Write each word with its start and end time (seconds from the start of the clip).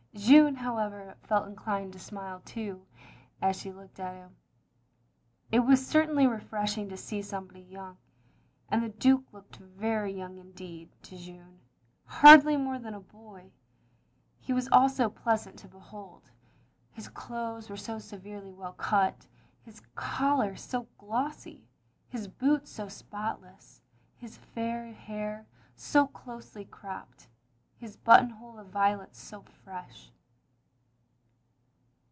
Jeanne, 0.13 0.55
however, 0.55 1.15
felt 1.23 1.47
inclined 1.47 1.93
to 1.93 1.97
smile 1.99 2.41
too, 2.41 2.85
as 3.41 3.55
she 3.55 3.71
looked 3.71 3.97
at 3.97 4.13
him. 4.13 4.35
It 5.53 5.59
was 5.61 5.87
certainly 5.87 6.27
refreshing 6.27 6.89
to 6.89 6.97
see 6.97 7.21
somebody 7.21 7.61
yoting, 7.61 7.95
and 8.69 8.83
the 8.83 8.89
Duke 8.89 9.23
looked 9.31 9.55
very 9.55 10.11
young 10.13 10.37
indeed 10.37 10.89
to 11.03 11.15
Jeanne,— 11.17 11.61
^hardly 12.09 12.61
more 12.61 12.77
than 12.77 12.93
a 12.93 12.99
boy. 12.99 13.51
He 14.41 14.51
was 14.51 14.67
also 14.69 15.09
pleasant 15.09 15.57
to 15.59 15.69
behold. 15.69 16.29
His 16.91 17.07
clothes 17.07 17.69
were 17.69 17.77
so 17.77 17.97
severely 17.97 18.51
well 18.53 18.73
cut, 18.73 19.25
his 19.63 19.81
collar 19.95 20.57
so 20.57 20.87
glossy^ 20.99 21.61
his 22.09 22.27
boots 22.27 22.69
so 22.69 22.89
spotless, 22.89 23.81
his 24.17 24.35
fair 24.37 24.91
hair 24.91 25.47
so 25.77 26.05
closely 26.05 26.65
cropped, 26.65 27.29
his 27.77 27.97
buttonhole 27.97 28.59
of 28.59 28.67
violets 28.69 29.19
so 29.19 29.41
fresh. 29.41 30.11